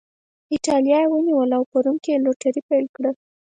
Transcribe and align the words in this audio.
اېټالیا 0.53 0.97
یې 1.03 1.07
ونیوله 1.09 1.55
او 1.59 1.63
په 1.71 1.77
روم 1.83 1.97
کې 2.03 2.09
یې 2.13 2.21
لوټري 2.25 2.61
پیل 2.69 2.85
کړه. 2.95 3.11